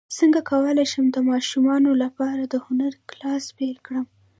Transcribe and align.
څنګه 0.17 0.39
کولی 0.49 0.85
شم 0.91 1.05
د 1.11 1.17
ماشومانو 1.29 1.91
لپاره 2.03 2.41
د 2.45 2.55
هنر 2.65 2.93
کلاس 3.09 3.43
پیل 3.57 3.75
کړم 3.85 4.05